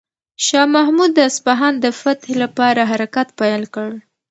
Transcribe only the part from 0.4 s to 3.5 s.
شاه محمود د اصفهان د فتح لپاره حرکت